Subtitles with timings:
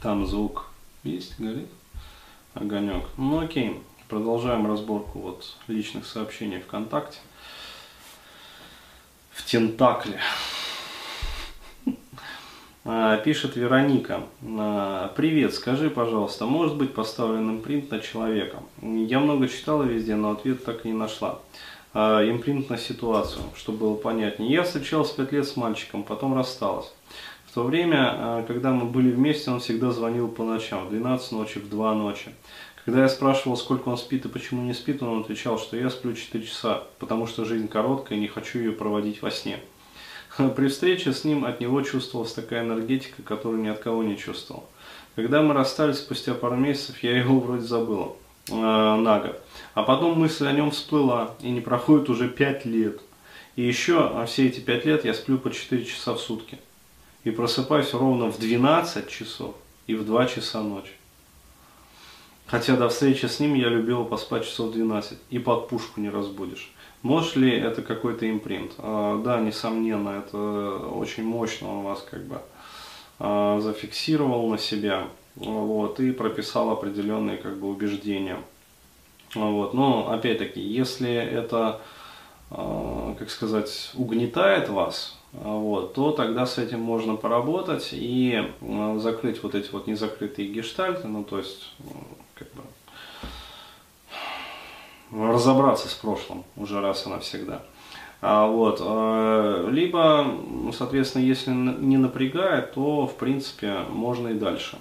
[0.00, 0.66] Там звук
[1.02, 1.68] есть, горит
[2.54, 3.04] огонек.
[3.16, 7.18] Ну окей, продолжаем разборку вот личных сообщений ВКонтакте.
[9.30, 10.20] В Тентакле.
[12.90, 14.22] А, пишет Вероника.
[14.42, 18.62] А, Привет, скажи, пожалуйста, может быть поставлен импринт на человека?
[18.80, 21.38] Я много читала везде, но ответ так и не нашла.
[21.92, 24.50] А, импринт на ситуацию, чтобы было понятнее.
[24.50, 26.90] Я встречалась пять лет с мальчиком, потом рассталась.
[27.48, 31.58] В то время, когда мы были вместе, он всегда звонил по ночам, в 12 ночи,
[31.58, 32.30] в 2 ночи.
[32.84, 36.12] Когда я спрашивал, сколько он спит и почему не спит, он отвечал, что я сплю
[36.12, 39.60] 4 часа, потому что жизнь короткая и не хочу ее проводить во сне.
[40.56, 44.68] При встрече с ним от него чувствовалась такая энергетика, которую ни от кого не чувствовал.
[45.16, 48.14] Когда мы расстались спустя пару месяцев, я его вроде забыла
[48.48, 49.42] э, на год.
[49.72, 53.00] А потом мысль о нем всплыла, и не проходит уже 5 лет.
[53.56, 56.58] И еще а все эти 5 лет я сплю по 4 часа в сутки.
[57.28, 59.54] И просыпаюсь ровно в 12 часов
[59.86, 60.92] и в 2 часа ночи.
[62.46, 66.72] Хотя до встречи с ним я любила поспать часов 12 и под пушку не разбудишь.
[67.02, 68.72] Может ли это какой-то импринт?
[68.78, 72.40] А, да, несомненно, это очень мощно у вас как бы
[73.18, 78.38] а, зафиксировал на себя вот, и прописал определенные как бы убеждения.
[79.34, 79.74] Вот.
[79.74, 81.82] Но опять-таки, если это,
[82.50, 88.50] как сказать, угнетает вас, вот, то тогда с этим можно поработать и
[88.96, 91.74] закрыть вот эти вот незакрытые гештальты, ну то есть
[92.34, 92.62] как бы
[95.32, 97.62] разобраться с прошлым уже раз и навсегда.
[98.20, 100.26] А, вот, э, либо,
[100.76, 104.78] соответственно, если не напрягает, то, в принципе, можно и дальше.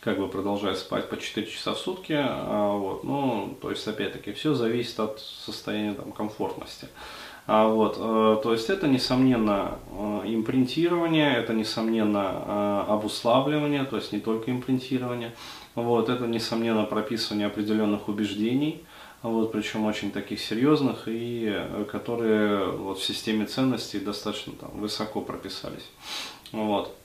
[0.00, 2.16] Как бы продолжать спать по 4 часа в сутки.
[2.16, 6.88] А, вот, ну, то есть, опять-таки, все зависит от состояния там, комфортности.
[7.46, 14.20] А, вот, э, то есть это, несомненно, э, импринтирование, это, несомненно, обуславливание, то есть не
[14.20, 15.34] только импринтирование.
[15.74, 18.84] Вот, это, несомненно, прописывание определенных убеждений,
[19.22, 25.20] вот, причем очень таких серьезных и э, которые вот, в системе ценностей достаточно там, высоко
[25.20, 25.90] прописались.
[26.52, 26.96] Вот.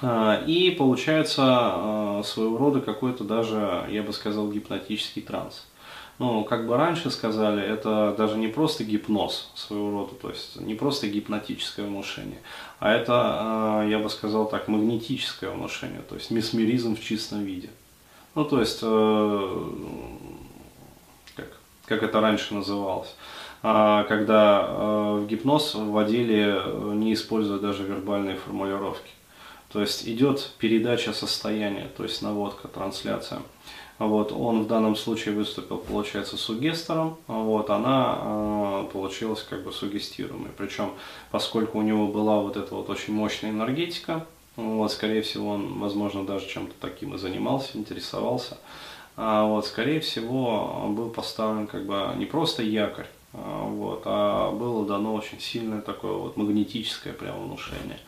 [0.00, 5.66] А, и получается а, своего рода какой-то даже, я бы сказал, гипнотический транс.
[6.18, 10.74] Ну, как бы раньше сказали, это даже не просто гипноз своего рода, то есть не
[10.74, 12.38] просто гипнотическое внушение,
[12.78, 17.70] а это, а, я бы сказал так, магнетическое внушение, то есть месмеризм в чистом виде.
[18.34, 19.70] Ну, то есть, э,
[21.36, 21.48] как,
[21.84, 23.14] как это раньше называлось,
[23.60, 29.10] когда э, в гипноз вводили, э, не используя даже вербальные формулировки.
[29.72, 33.40] То есть идет передача состояния, то есть наводка, трансляция.
[33.98, 40.50] Вот, он в данном случае выступил, получается, сугестором, вот, она э, получилась как бы сугестируемой.
[40.56, 40.92] Причем,
[41.30, 46.26] поскольку у него была вот эта вот очень мощная энергетика, вот, скорее всего, он, возможно,
[46.26, 48.58] даже чем-то таким и занимался, интересовался.
[49.16, 54.86] А, вот, скорее всего, был поставлен как бы не просто якорь, а, вот, а было
[54.86, 58.00] дано очень сильное такое вот магнетическое прямо внушение,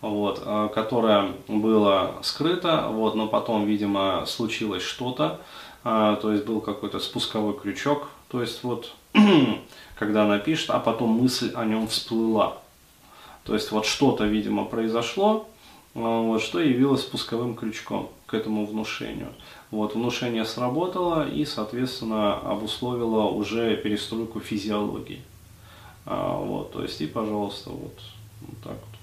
[0.00, 5.40] вот, а, которое было скрыто, вот, но потом, видимо, случилось что-то,
[5.84, 8.92] а, то есть был какой-то спусковой крючок, то есть вот,
[9.98, 12.58] когда она пишет, а потом мысль о нем всплыла.
[13.44, 15.48] То есть вот что-то, видимо, произошло,
[15.94, 19.32] а, вот, что явилось спусковым крючком к этому внушению.
[19.70, 25.22] Вот, внушение сработало и, соответственно, обусловило уже перестройку физиологии.
[26.06, 27.98] А, вот, то есть, и, пожалуйста, вот,
[28.40, 28.99] вот так вот.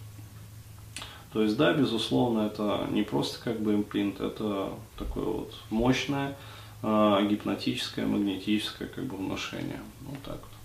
[1.34, 6.38] То есть, да, безусловно, это не просто как бы импринт, это такое вот мощное,
[6.82, 9.82] а, гипнотическое, магнетическое как бы внушение.
[10.02, 10.57] Вот так вот.